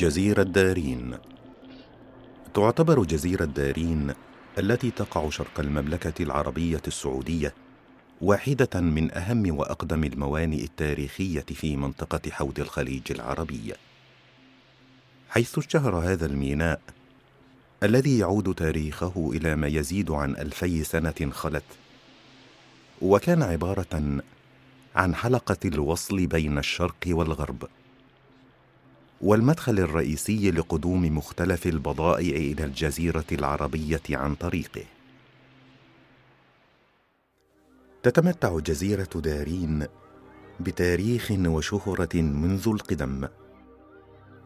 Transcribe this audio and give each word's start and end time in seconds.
جزيرة 0.00 0.42
دارين 0.42 1.18
تعتبر 2.54 3.04
جزيرة 3.04 3.44
دارين 3.44 4.14
التي 4.58 4.90
تقع 4.90 5.30
شرق 5.30 5.60
المملكة 5.60 6.22
العربية 6.22 6.82
السعودية 6.86 7.54
واحدة 8.20 8.80
من 8.80 9.14
أهم 9.14 9.58
وأقدم 9.58 10.04
الموانئ 10.04 10.64
التاريخية 10.64 11.40
في 11.40 11.76
منطقة 11.76 12.30
حوض 12.30 12.60
الخليج 12.60 13.02
العربي. 13.10 13.72
حيث 15.30 15.58
اشتهر 15.58 15.96
هذا 15.96 16.26
الميناء 16.26 16.80
الذي 17.82 18.18
يعود 18.18 18.54
تاريخه 18.54 19.30
إلى 19.32 19.56
ما 19.56 19.66
يزيد 19.66 20.10
عن 20.10 20.30
ألفي 20.36 20.84
سنة 20.84 21.30
خلت 21.30 21.64
وكان 23.02 23.42
عبارة 23.42 24.22
عن 24.96 25.14
حلقة 25.14 25.56
الوصل 25.64 26.26
بين 26.26 26.58
الشرق 26.58 27.04
والغرب 27.06 27.68
والمدخل 29.20 29.78
الرئيسي 29.78 30.50
لقدوم 30.50 31.16
مختلف 31.16 31.66
البضائع 31.66 32.36
إلى 32.36 32.64
الجزيرة 32.64 33.24
العربية 33.32 34.02
عن 34.10 34.34
طريقه. 34.34 34.84
تتمتع 38.02 38.58
جزيرة 38.58 39.10
دارين 39.14 39.86
بتاريخ 40.60 41.30
وشهرة 41.30 42.16
منذ 42.16 42.68
القدم. 42.68 43.28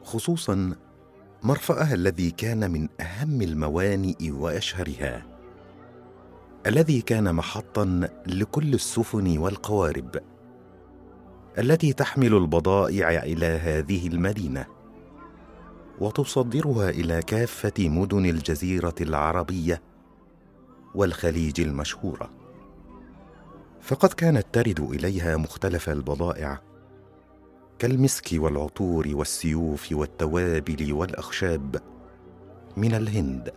خصوصا 0.05 0.77
مرفأها 1.43 1.95
الذي 1.95 2.31
كان 2.31 2.71
من 2.71 2.89
أهم 3.01 3.43
الموانئ 3.43 4.31
وأشهرها 4.31 5.27
الذي 6.67 7.01
كان 7.01 7.35
محطا 7.35 8.09
لكل 8.27 8.75
السفن 8.75 9.39
والقوارب 9.39 10.21
التي 11.59 11.93
تحمل 11.93 12.35
البضائع 12.35 13.23
إلى 13.23 13.47
هذه 13.47 14.07
المدينة 14.07 14.67
وتصدرها 16.01 16.91
إلى 16.91 17.23
كافة 17.23 17.89
مدن 17.89 18.27
الجزيرة 18.27 18.95
العربية 19.01 19.83
والخليج 20.95 21.61
المشهورة. 21.61 22.31
فقد 23.83 24.09
كانت 24.13 24.47
ترد 24.53 24.81
إليها 24.81 25.37
مختلف 25.37 25.91
البضائع 25.91 26.61
كالمسك 27.85 28.29
والعطور 28.33 29.09
والسيوف 29.15 29.93
والتوابل 29.93 30.93
والأخشاب 30.93 31.77
من 32.77 32.95
الهند 32.95 33.53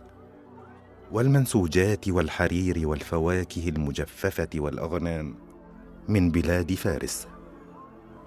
والمنسوجات 1.12 2.08
والحرير 2.08 2.88
والفواكه 2.88 3.68
المجففة 3.68 4.48
والأغنام 4.54 5.34
من 6.08 6.30
بلاد 6.30 6.74
فارس 6.74 7.28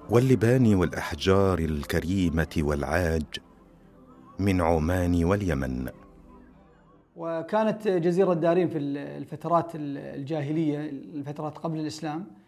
واللبان 0.09 0.75
والأحجار 0.75 1.59
الكريمة 1.59 2.55
والعاج 2.57 3.25
من 4.39 4.61
عمان 4.61 5.23
واليمن. 5.23 5.89
وكانت 7.15 7.87
جزيرة 7.87 8.33
دارين 8.33 8.67
في 8.69 8.77
الفترات 8.77 9.71
الجاهلية 9.75 10.89
الفترات 10.89 11.57
قبل 11.57 11.79
الإسلام 11.79 12.41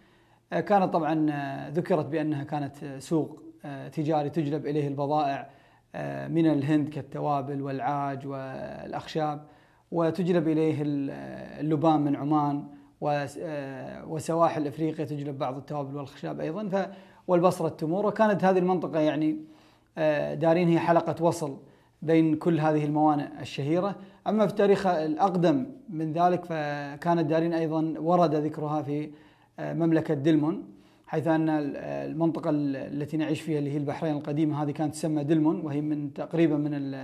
كانت 0.59 0.93
طبعا 0.93 1.31
ذكرت 1.69 2.05
بأنها 2.05 2.43
كانت 2.43 2.75
سوق 2.99 3.39
تجاري 3.91 4.29
تجلب 4.29 4.65
إليه 4.67 4.87
البضائع 4.87 5.49
من 6.27 6.47
الهند 6.47 6.89
كالتوابل 6.89 7.61
والعاج 7.61 8.27
والأخشاب 8.27 9.43
وتجلب 9.91 10.47
إليه 10.47 10.77
اللبان 11.59 12.01
من 12.01 12.15
عمان 12.15 12.63
وسواحل 14.07 14.67
إفريقيا 14.67 15.05
تجلب 15.05 15.37
بعض 15.37 15.57
التوابل 15.57 15.95
والأخشاب 15.95 16.39
أيضا 16.39 16.91
والبصرة 17.27 17.67
التمور 17.67 18.05
وكانت 18.05 18.43
هذه 18.43 18.57
المنطقة 18.57 18.99
يعني 18.99 19.37
آه، 19.97 20.33
دارين 20.33 20.67
هي 20.67 20.79
حلقة 20.79 21.23
وصل 21.23 21.57
بين 22.01 22.35
كل 22.35 22.59
هذه 22.59 22.85
الموانئ 22.85 23.27
الشهيرة، 23.41 23.95
أما 24.27 24.45
في 24.45 24.51
التاريخ 24.51 24.87
الأقدم 24.87 25.65
من 25.89 26.13
ذلك 26.13 26.45
فكانت 26.45 27.25
دارين 27.25 27.53
أيضا 27.53 27.93
ورد 27.97 28.35
ذكرها 28.35 28.81
في 28.81 29.11
آه، 29.59 29.73
مملكة 29.73 30.13
دلمون 30.13 30.63
حيث 31.07 31.27
أن 31.27 31.49
المنطقة 31.49 32.49
التي 32.53 33.17
نعيش 33.17 33.41
فيها 33.41 33.59
اللي 33.59 33.71
هي 33.71 33.77
البحرين 33.77 34.17
القديمة 34.17 34.63
هذه 34.63 34.71
كانت 34.71 34.93
تسمى 34.93 35.23
دلمون 35.23 35.59
وهي 35.59 35.81
من 35.81 36.13
تقريبا 36.13 36.57
من 36.57 36.95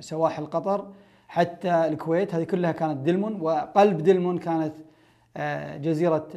سواحل 0.00 0.46
قطر. 0.46 0.88
حتى 1.28 1.88
الكويت 1.88 2.34
هذه 2.34 2.44
كلها 2.44 2.72
كانت 2.72 2.98
دلمون 3.06 3.40
وقلب 3.40 3.98
دلمون 4.02 4.38
كانت 4.38 4.74
آه، 5.36 5.76
جزيرة 5.76 6.28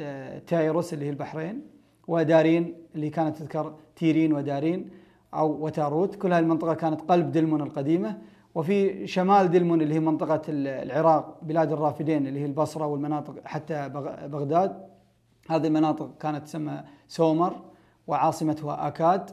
تايلوس 0.47 0.93
اللي 0.93 1.05
هي 1.05 1.09
البحرين 1.09 1.61
ودارين 2.07 2.75
اللي 2.95 3.09
كانت 3.09 3.37
تذكر 3.37 3.73
تيرين 3.95 4.33
ودارين 4.33 4.89
أو 5.33 5.65
وتاروت. 5.65 6.15
كل 6.15 6.33
هذه 6.33 6.43
المنطقة 6.43 6.73
كانت 6.73 7.01
قلب 7.01 7.31
دلمون 7.31 7.61
القديمة. 7.61 8.17
وفي 8.55 9.07
شمال 9.07 9.51
دلمون 9.51 9.81
اللي 9.81 9.93
هي 9.93 9.99
منطقة 9.99 10.41
العراق 10.49 11.37
بلاد 11.41 11.71
الرافدين 11.71 12.27
اللي 12.27 12.39
هي 12.39 12.45
البصرة 12.45 12.85
والمناطق 12.85 13.35
حتى 13.45 13.89
بغداد 14.31 14.89
هذه 15.49 15.67
المناطق 15.67 16.17
كانت 16.19 16.43
تسمى 16.43 16.83
سومر 17.07 17.55
وعاصمتها 18.07 18.87
أكاد 18.87 19.29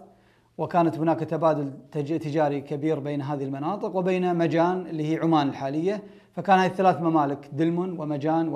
وكانت 0.59 0.99
هناك 0.99 1.21
تبادل 1.21 1.72
تجاري 1.93 2.60
كبير 2.60 2.99
بين 2.99 3.22
هذه 3.22 3.44
المناطق 3.44 3.97
وبين 3.97 4.37
مجان 4.37 4.87
اللي 4.87 5.12
هي 5.12 5.16
عمان 5.16 5.49
الحالية. 5.49 6.03
فكان 6.37 6.59
هذه 6.59 6.71
الثلاث 6.71 7.00
ممالك 7.00 7.50
دلمون 7.53 8.00
ومجان 8.00 8.49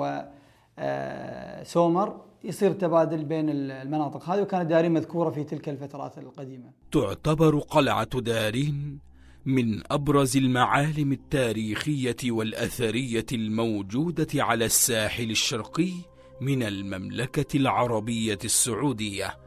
وسومر 0.77 2.07
آه، 2.07 2.25
يصير 2.43 2.71
تبادل 2.71 3.25
بين 3.25 3.49
المناطق 3.49 4.29
هذه 4.29 4.41
وكانت 4.41 4.69
دارين 4.69 4.91
مذكورة 4.91 5.29
في 5.29 5.43
تلك 5.43 5.69
الفترات 5.69 6.17
القديمة. 6.17 6.71
تعتبر 6.91 7.59
قلعة 7.59 8.19
دارين 8.19 8.99
من 9.45 9.81
أبرز 9.91 10.37
المعالم 10.37 11.11
التاريخية 11.11 12.31
والأثرية 12.31 13.25
الموجودة 13.33 14.27
على 14.35 14.65
الساحل 14.65 15.31
الشرقي. 15.31 16.10
من 16.41 16.63
المملكة 16.63 17.57
العربية 17.57 18.39
السعودية. 18.43 19.37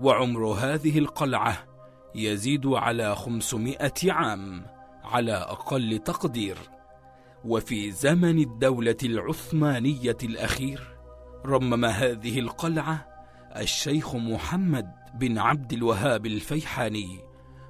وعمر 0.00 0.46
هذه 0.46 0.98
القلعة 0.98 1.66
يزيد 2.14 2.66
على 2.66 3.14
خمسمائة 3.14 4.12
عام 4.12 4.66
على 5.04 5.32
أقل 5.32 5.98
تقدير. 5.98 6.58
وفي 7.44 7.90
زمن 7.90 8.38
الدولة 8.38 8.96
العثمانية 9.04 10.16
الأخير 10.24 10.96
رمم 11.46 11.84
هذه 11.84 12.38
القلعة 12.38 13.06
الشيخ 13.56 14.14
محمد 14.14 14.92
بن 15.14 15.38
عبد 15.38 15.72
الوهاب 15.72 16.26
الفيحاني 16.26 17.20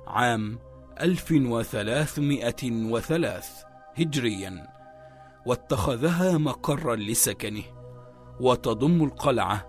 عام 0.06 0.59
1303 1.01 3.67
هجريا 3.99 4.67
واتخذها 5.47 6.39
مقرا 6.39 6.97
لسكنه. 6.97 7.62
وتضم 8.41 9.05
القلعة 9.05 9.67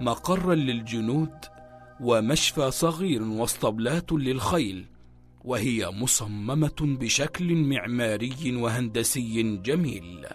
مقرا 0.00 0.54
للجنود 0.54 1.34
ومشفى 2.00 2.70
صغير 2.70 3.22
واسطبلات 3.22 4.12
للخيل 4.12 4.86
وهي 5.44 5.90
مصممة 5.90 6.76
بشكل 6.80 7.54
معماري 7.54 8.56
وهندسي 8.56 9.42
جميل 9.42 10.26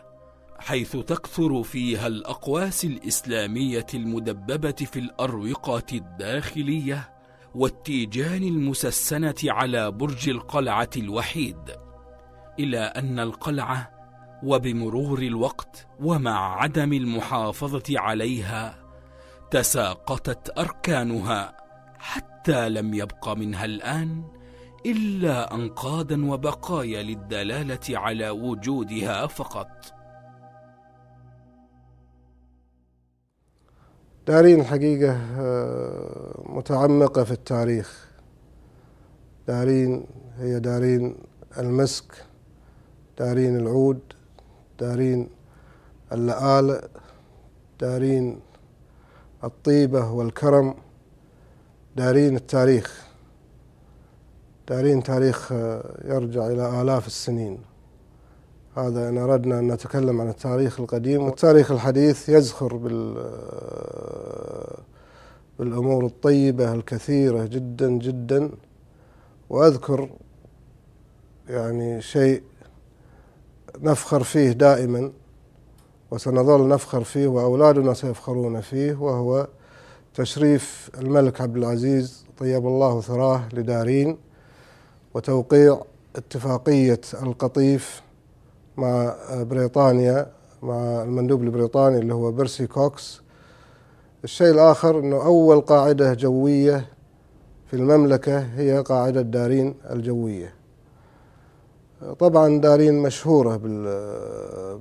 حيث 0.59 0.97
تكثر 0.97 1.63
فيها 1.63 2.07
الأقواس 2.07 2.85
الإسلامية 2.85 3.85
المدببة 3.93 4.71
في 4.71 4.99
الأروقة 4.99 5.83
الداخلية 5.93 7.09
والتيجان 7.55 8.43
المسسنة 8.43 9.35
على 9.43 9.91
برج 9.91 10.29
القلعة 10.29 10.89
الوحيد 10.97 11.57
إلى 12.59 12.79
أن 12.79 13.19
القلعة 13.19 13.94
وبمرور 14.45 15.19
الوقت 15.19 15.87
ومع 15.99 16.61
عدم 16.61 16.93
المحافظة 16.93 17.83
عليها 17.99 18.77
تساقطت 19.51 20.59
أركانها 20.59 21.57
حتى 21.99 22.69
لم 22.69 22.93
يبق 22.93 23.29
منها 23.29 23.65
الآن 23.65 24.23
إلا 24.85 25.55
أنقادا 25.55 26.31
وبقايا 26.31 27.03
للدلالة 27.03 27.79
على 27.89 28.29
وجودها 28.29 29.27
فقط. 29.27 29.93
دارين 34.27 34.59
الحقيقة 34.59 35.11
آه، 35.39 36.43
متعمقة 36.45 37.23
في 37.23 37.31
التاريخ. 37.31 38.09
دارين 39.47 40.05
هي 40.37 40.59
دارين 40.59 41.17
المسك 41.57 42.25
دارين 43.19 43.55
العود. 43.55 44.14
دارين 44.79 45.29
اللآلئ 46.11 46.87
دارين 47.79 48.39
الطيبة 49.43 50.11
والكرم 50.11 50.75
دارين 51.95 52.35
التاريخ. 52.35 53.05
دارين 54.69 55.03
تاريخ 55.03 55.51
يرجع 56.05 56.47
إلى 56.47 56.81
آلاف 56.81 57.07
السنين. 57.07 57.57
هذا 58.77 59.09
إن 59.09 59.17
أردنا 59.17 59.59
أن 59.59 59.71
نتكلم 59.71 60.21
عن 60.21 60.29
التاريخ 60.29 60.79
القديم. 60.79 61.23
والتاريخ 61.23 61.71
الحديث 61.71 62.29
يزخر 62.29 62.75
بال 62.75 63.25
بالأمور 65.59 66.05
الطيبة 66.05 66.73
الكثيرة 66.73 67.45
جدا 67.45 67.89
جدا. 67.89 68.51
وأذكر 69.49 70.09
يعني 71.49 72.01
شيء 72.01 72.43
نفخر 73.81 74.23
فيه 74.23 74.51
دائما 74.51 75.11
وسنظل 76.11 76.67
نفخر 76.67 77.03
فيه 77.03 77.27
وأولادنا 77.27 77.93
سيفخرون 77.93 78.61
فيه 78.61 78.93
وهو 79.01 79.47
تشريف 80.13 80.89
الملك 80.97 81.41
عبد 81.41 81.57
العزيز 81.57 82.25
طيب 82.37 82.67
الله 82.67 83.01
ثراه 83.01 83.41
لدارين 83.53 84.17
وتوقيع 85.13 85.81
اتفاقية 86.15 87.01
القطيف 87.23 88.01
مع 88.77 89.15
بريطانيا 89.31 90.31
مع 90.63 91.03
المندوب 91.03 91.43
البريطاني 91.43 91.97
اللي 91.97 92.13
هو 92.13 92.31
بيرسي 92.31 92.67
كوكس. 92.67 93.21
الشيء 94.23 94.49
الآخر 94.51 94.99
أنه 94.99 95.15
أول 95.25 95.61
قاعدة 95.61 96.13
جوية 96.13 96.87
في 97.67 97.73
المملكة 97.75 98.39
هي 98.39 98.79
قاعدة 98.81 99.21
دارين 99.21 99.75
الجوية. 99.91 100.53
طبعا 102.19 102.57
دارين 102.57 102.99
مشهورة 102.99 103.57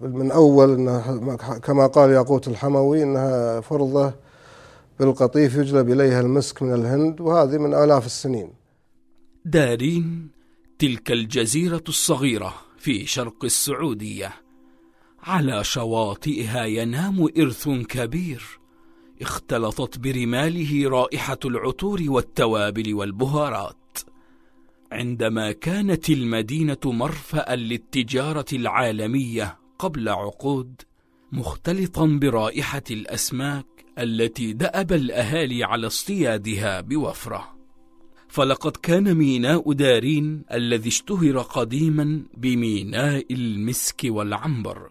من 0.03 0.31
أول 0.31 0.71
إنها 0.75 1.19
كما 1.59 1.87
قال 1.87 2.11
ياقوت 2.11 2.49
الحموي 2.49 3.03
إنها 3.03 3.61
فرضة 3.61 4.13
بالقطيف 5.01 5.55
يجلب 5.55 5.91
إليها 5.91 6.21
المسك 6.21 6.63
من 6.63 6.75
الهند 6.75 7.21
وهذه 7.21 7.59
من 7.59 7.75
آلاف 7.75 8.07
السنين. 8.07 8.53
دارين 9.45 10.29
تلك 10.79 11.13
الجزيرة 11.13 11.85
الصغيرة 11.89 12.55
في 12.79 13.07
شرق 13.07 13.45
السعودية. 13.45 14.33
على 15.23 15.65
شواطئها 15.65 16.65
ينام 16.65 17.29
إرث 17.39 17.69
كبير. 17.69 18.61
اختلطت 19.23 19.99
برماله 19.99 20.89
رائحة 20.91 21.39
العطور 21.45 22.03
والتوابل 22.09 22.95
والبهارات. 22.95 23.77
عندما 24.95 25.53
كانت 25.53 26.11
المدينة 26.11 26.79
مرفأ 26.85 27.57
للتجارة 27.57 28.45
العالمية 28.53 29.59
قبل 29.79 30.09
عقود 30.09 30.83
مختلطا 31.33 32.07
برائحة 32.07 32.83
الأسماك 32.91 33.67
التي 33.99 34.53
دأب 34.53 34.93
الأهالي 34.93 35.65
على 35.65 35.87
اصطيادها 35.87 36.81
بوفرة. 36.81 37.55
فلقد 38.29 38.77
كان 38.77 39.15
ميناء 39.15 39.73
دارين 39.73 40.43
الذي 40.53 40.89
اشتهر 40.89 41.39
قديما 41.39 42.23
بميناء 42.37 43.27
المسك 43.31 44.01
والعنبر 44.05 44.91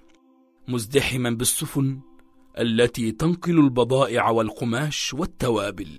مزدحما 0.68 1.30
بالسفن 1.30 2.00
التي 2.60 3.12
تنقل 3.12 3.60
البضائع 3.60 4.30
والقماش 4.30 5.14
والتوابل 5.14 5.90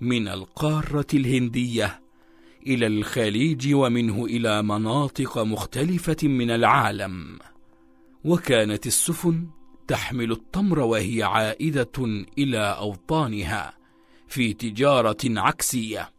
من 0.00 0.28
القارة 0.28 1.06
الهندية 1.14 2.07
إلى 2.66 2.86
الخليج 2.86 3.74
ومنه 3.74 4.24
إلى 4.24 4.62
مناطق 4.62 5.38
مختلفة 5.38 6.16
من 6.22 6.50
العالم. 6.50 7.38
وكانت 8.24 8.86
السفن 8.86 9.46
تحمل 9.88 10.32
التمر 10.32 10.78
وهي 10.78 11.22
عائدة 11.22 12.24
إلى 12.38 12.58
أوطانها 12.58 13.74
في 14.28 14.52
تجارة 14.52 15.16
عكسية. 15.24 16.12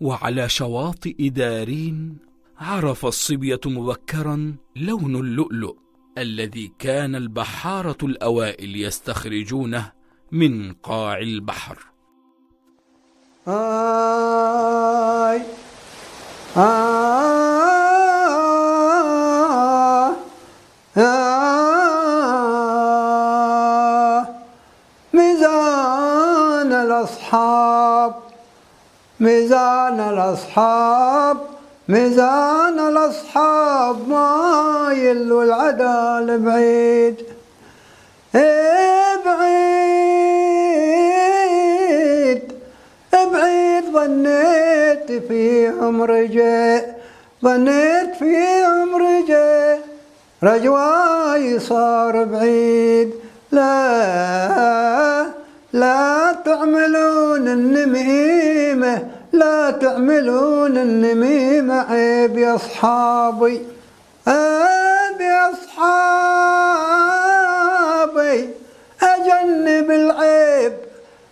وعلى 0.00 0.48
شواطئ 0.48 1.28
دارين 1.28 2.18
عرف 2.58 3.06
الصبية 3.06 3.60
مبكرا 3.66 4.56
لون 4.76 5.16
اللؤلؤ 5.16 5.76
الذي 6.18 6.72
كان 6.78 7.14
البحارة 7.14 7.98
الأوائل 8.02 8.76
يستخرجونه 8.76 9.92
من 10.32 10.72
قاع 10.72 11.18
البحر. 11.18 11.89
آي. 13.48 15.42
آه 16.56 17.30
ميزان 25.12 26.72
الأصحاب. 26.72 28.14
ميزان 29.20 30.00
الأصحاب. 30.00 31.36
ميزان 31.88 32.78
الأصحاب. 32.78 34.08
ما 34.08 34.88
يلو 34.92 35.42
العدال 35.42 36.38
بعيد. 36.38 37.24
إيه. 38.34 38.89
بعيد 43.12 43.84
ظنيت 43.92 45.12
فيهم 45.28 46.02
رجاء 46.02 47.00
ظنيت 47.44 48.14
فيهم 48.14 48.96
رجاء 48.96 49.80
رجواي 50.42 51.58
صار 51.58 52.24
بعيد 52.24 53.10
لا 53.52 55.26
لا 55.72 56.32
تعملون 56.44 57.48
النميمة 57.48 59.06
لا 59.32 59.70
تعملون 59.70 60.78
النميمة. 60.78 61.92
عيب 61.92 62.38
يا 62.38 62.54
أصحابي 62.54 63.62
عيب 64.26 65.20
يا 65.20 65.50
أصحابي. 65.52 66.10
أجنب 69.02 69.90
العيب 69.90 70.39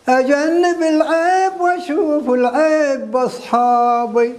أجنب 0.09 0.83
العيب 0.83 1.61
وأشوف 1.61 2.31
العيب 2.31 3.11
بأصحابي. 3.11 4.33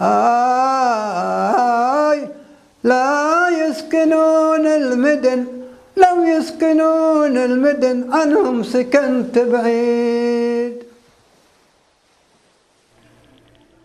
آي 0.00 2.28
لا 2.84 3.48
يسكنون 3.48 4.66
المدن 4.66 5.46
لو 5.96 6.24
يسكنون 6.24 7.36
المدن 7.36 8.12
عنهم 8.12 8.62
سكنت 8.62 9.38
بعيد. 9.38 10.76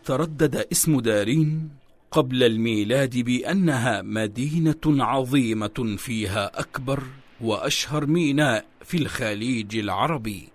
تردد 0.06 0.68
اسم 0.72 1.00
دارين 1.00 1.70
قبل 2.12 2.44
الميلاد 2.44 3.18
بأنها 3.18 4.02
مدينة 4.02 4.82
عظيمة 4.86 5.96
فيها 5.98 6.52
أكبر 6.60 7.04
وأشهر 7.42 8.06
ميناء 8.06 8.66
في 8.86 8.98
الخليج 8.98 9.78
العربي. 9.78 10.55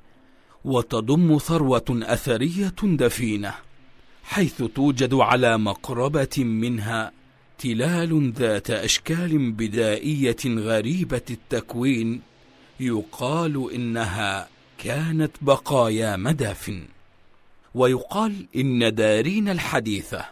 وتضم 0.64 1.38
ثروة 1.38 1.85
أثرية 1.90 2.75
دفينة 2.83 3.55
حيث 4.25 4.62
توجد 4.62 5.14
على 5.14 5.59
مقربة 5.59 6.45
منها 6.45 7.12
تلال 7.59 8.33
ذات 8.33 8.71
أشكال 8.71 9.52
بدائية 9.52 10.37
غريبة 10.47 11.23
التكوين 11.31 12.21
يقال 12.81 13.73
إنها 13.75 14.49
كانت 14.79 15.33
بقايا 15.43 16.17
مدافن 16.17 16.83
ويقال 17.75 18.47
إن 18.57 18.95
دارين 18.95 19.49
الحديثة 19.49 20.25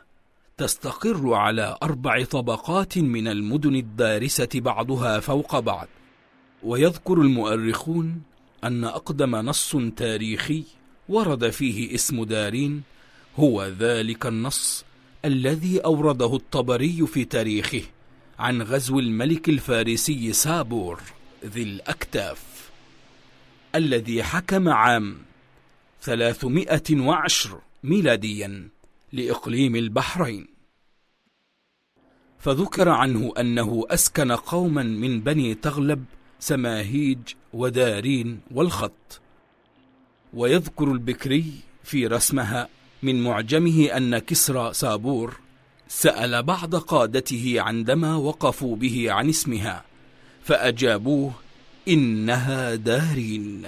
تستقر 0.56 1.34
على 1.34 1.76
أربع 1.82 2.24
طبقات 2.24 2.98
من 2.98 3.28
المدن 3.28 3.74
الدارسة 3.74 4.48
بعضها 4.54 5.20
فوق 5.20 5.58
بعض 5.58 5.88
ويذكر 6.62 7.14
المؤرخون 7.14 8.22
أن 8.64 8.84
أقدم 8.84 9.36
نص 9.36 9.76
تاريخي 9.96 10.64
ورد 11.08 11.50
فيه 11.50 11.94
اسم 11.94 12.24
دارين 12.24 12.82
هو 13.36 13.64
ذلك 13.64 14.26
النص 14.26 14.84
الذي 15.24 15.78
أورده 15.78 16.36
الطبري 16.36 17.06
في 17.06 17.24
تاريخه 17.24 17.82
عن 18.38 18.62
غزو 18.62 18.98
الملك 18.98 19.48
الفارسي 19.48 20.32
سابور 20.32 21.00
ذي 21.44 21.62
الأكتاف 21.62 22.70
الذي 23.74 24.22
حكم 24.22 24.68
عام 24.68 25.18
310 26.00 27.62
ميلاديا 27.84 28.68
لإقليم 29.12 29.76
البحرين. 29.76 30.46
فذكر 32.38 32.88
عنه 32.88 33.32
أنه 33.40 33.84
أسكن 33.90 34.32
قوما 34.32 34.82
من 34.82 35.20
بني 35.20 35.54
تغلب 35.54 36.04
سماهيج 36.40 37.18
ودارين 37.52 38.40
والخط. 38.50 39.20
ويذكر 40.34 40.92
البكري 40.92 41.52
في 41.84 42.06
رسمها 42.06 42.68
من 43.02 43.22
معجمه 43.22 43.86
أن 43.86 44.18
كسرى 44.18 44.72
سابور 44.72 45.36
سأل 45.88 46.42
بعض 46.42 46.74
قادته 46.74 47.54
عندما 47.58 48.16
وقفوا 48.16 48.76
به 48.76 49.12
عن 49.12 49.28
اسمها 49.28 49.84
فأجابوه 50.42 51.32
إنها 51.88 52.74
دارين. 52.74 53.66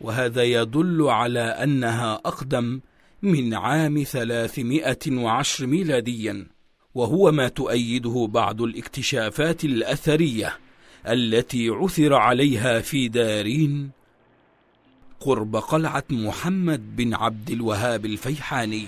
وهذا 0.00 0.42
يدل 0.42 1.02
على 1.02 1.40
أنها 1.40 2.14
أقدم 2.14 2.80
من 3.22 3.54
عام 3.54 4.04
310 4.04 5.66
ميلاديا 5.66 6.46
وهو 6.94 7.32
ما 7.32 7.48
تؤيده 7.48 8.28
بعض 8.30 8.62
الاكتشافات 8.62 9.64
الأثرية. 9.64 10.58
التي 11.08 11.68
عثر 11.68 12.14
عليها 12.14 12.80
في 12.80 13.08
دارين 13.08 13.90
قرب 15.20 15.56
قلعة 15.56 16.04
محمد 16.10 16.96
بن 16.96 17.14
عبد 17.14 17.50
الوهاب 17.50 18.06
الفيحاني. 18.06 18.86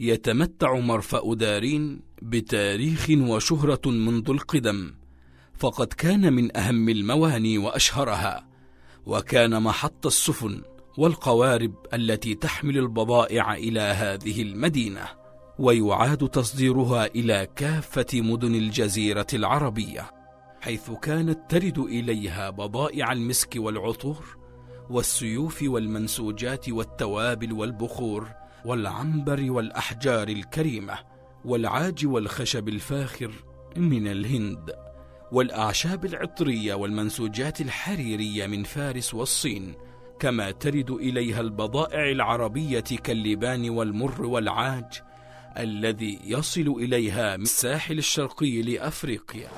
يتمتع 0.00 0.74
مرفأ 0.78 1.34
دارين 1.34 2.00
بتاريخ 2.22 3.10
وشهرة 3.10 3.80
منذ 3.86 4.30
القدم 4.30 4.94
فقد 5.58 5.86
كان 5.86 6.32
من 6.32 6.56
أهم 6.56 6.88
المواني 6.88 7.58
وأشهرها. 7.58 8.49
وكان 9.06 9.62
محط 9.62 10.06
السفن 10.06 10.62
والقوارب 10.98 11.74
التي 11.94 12.34
تحمل 12.34 12.78
البضائع 12.78 13.54
إلى 13.54 13.80
هذه 13.80 14.42
المدينة 14.42 15.04
ويعاد 15.58 16.28
تصديرها 16.28 17.06
إلى 17.06 17.48
كافة 17.56 18.20
مدن 18.20 18.54
الجزيرة 18.54 19.26
العربية 19.34 20.10
حيث 20.60 20.90
كانت 20.90 21.50
ترد 21.50 21.78
إليها 21.78 22.50
بضائع 22.50 23.12
المسك 23.12 23.54
والعطور 23.56 24.36
والسيوف 24.90 25.62
والمنسوجات 25.62 26.68
والتوابل 26.68 27.52
والبخور 27.52 28.28
والعنبر 28.64 29.50
والأحجار 29.50 30.28
الكريمة 30.28 30.98
والعاج 31.44 32.06
والخشب 32.06 32.68
الفاخر 32.68 33.32
من 33.76 34.06
الهند. 34.06 34.89
والأعشاب 35.32 36.04
العطرية 36.04 36.74
والمنسوجات 36.74 37.60
الحريرية 37.60 38.46
من 38.46 38.64
فارس 38.64 39.14
والصين 39.14 39.74
كما 40.18 40.50
ترد 40.50 40.90
إليها 40.90 41.40
البضائع 41.40 42.10
العربية 42.10 42.80
كاللبان 42.80 43.70
والمر 43.70 44.22
والعاج 44.22 45.02
الذي 45.58 46.20
يصل 46.24 46.60
إليها 46.60 47.36
من 47.36 47.42
الساحل 47.42 47.98
الشرقي 47.98 48.62
لأفريقيا. 48.62 49.48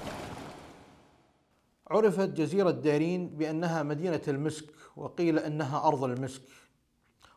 عرفت 1.90 2.28
جزيرة 2.28 2.70
دارين 2.70 3.28
بأنها 3.28 3.82
مدينة 3.82 4.22
المسك 4.28 4.64
وقيل 4.96 5.38
أنها 5.38 5.88
أرض 5.88 6.04
المسك. 6.04 6.42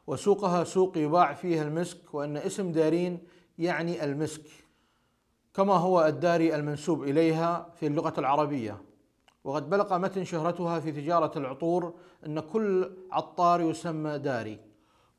وسوقها 0.07 0.63
سوق 0.63 0.97
يباع 0.97 1.33
فيها 1.33 1.63
المسك 1.63 2.13
وأن 2.13 2.37
اسم 2.37 2.71
دارين 2.71 3.19
يعني 3.57 4.03
المسك. 4.03 4.41
كما 5.55 5.73
هو 5.73 6.05
الداري 6.05 6.55
المنسوب 6.55 7.03
إليها 7.03 7.69
في 7.79 7.87
اللغة 7.87 8.13
العربية. 8.17 8.77
وقد 9.43 9.69
بلغ 9.69 9.97
متن 9.97 10.23
شهرتها 10.23 10.79
في 10.79 10.91
تجارة 10.91 11.37
العطور 11.37 11.93
أن 12.25 12.39
كل 12.39 12.91
عطار 13.11 13.61
يسمى 13.61 14.17
داري. 14.17 14.59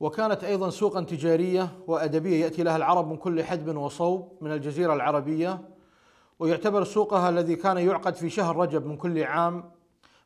وكانت 0.00 0.44
أيضا 0.44 0.70
سوقا 0.70 1.02
تجارية 1.02 1.68
وأدبية 1.86 2.44
يأتي 2.44 2.62
لها 2.62 2.76
العرب 2.76 3.08
من 3.08 3.16
كل 3.16 3.44
حدب 3.44 3.76
وصوب 3.76 4.32
من 4.40 4.52
الجزيرة 4.52 4.94
العربية. 4.94 5.60
ويعتبر 6.38 6.84
سوقها 6.84 7.28
الذي 7.28 7.56
كان 7.56 7.78
يعقد 7.78 8.14
في 8.14 8.30
شهر 8.30 8.56
رجب 8.56 8.86
من 8.86 8.96
كل 8.96 9.22
عام 9.22 9.70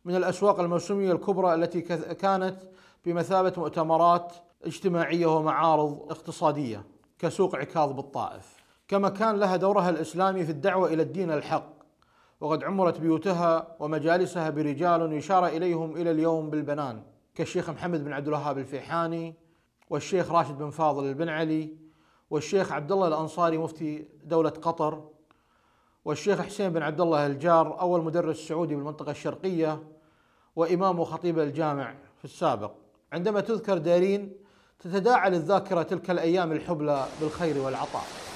من 0.04 0.16
الأسواق 0.16 0.60
الموسمية 0.60 1.12
الكبرى 1.12 1.54
التي 1.54 1.80
كانت 2.14 2.56
بمثابة 3.04 3.52
مؤتمرات 3.56 4.32
اجتماعية 4.64 5.26
ومعارض 5.26 6.06
اقتصادية 6.10 6.84
كسوق 7.18 7.56
عكاظ 7.56 7.92
بالطائف. 7.92 8.59
كما 8.90 9.08
كان 9.08 9.36
لها 9.36 9.56
دورها 9.56 9.90
الإسلامي 9.90 10.44
في 10.44 10.50
الدعوة 10.50 10.92
إلى 10.92 11.02
الدين 11.02 11.30
الحق. 11.30 11.72
وقد 12.40 12.64
عمرت 12.64 13.00
بيوتها 13.00 13.76
ومجالسها 13.80 14.50
برجال 14.50 15.12
يشار 15.12 15.46
إليهم 15.46 15.96
إلى 15.96 16.10
اليوم 16.10 16.50
بالبنان 16.50 17.02
كالشيخ 17.34 17.70
محمد 17.70 18.04
بن 18.04 18.12
عبد 18.12 18.28
الوهاب 18.28 18.58
الفيحاني 18.58 19.34
والشيخ 19.90 20.30
راشد 20.30 20.58
بن 20.58 20.70
فاضل 20.70 21.14
بن 21.14 21.28
علي 21.28 21.76
والشيخ 22.30 22.72
عبد 22.72 22.92
الله 22.92 23.08
الأنصاري 23.08 23.58
مفتي 23.58 24.08
دولة 24.24 24.50
قطر 24.50 25.08
والشيخ 26.04 26.40
حسين 26.40 26.72
بن 26.72 26.82
عبد 26.82 27.00
الله 27.00 27.26
الجار 27.26 27.80
أول 27.80 28.04
مدرس 28.04 28.48
سعودي 28.48 28.74
بالمنطقة 28.74 29.10
الشرقية 29.10 29.82
وإمام 30.56 31.00
وخطيب 31.00 31.38
الجامع 31.38 31.94
في 32.18 32.24
السابق. 32.24 32.72
عندما 33.12 33.40
تذكر 33.40 33.78
دارين 33.78 34.32
تتداعى 34.78 35.30
للذاكرة 35.30 35.82
تلك 35.82 36.10
الأيام 36.10 36.52
الحبلى 36.52 37.06
بالخير 37.20 37.58
والعطاء. 37.58 38.29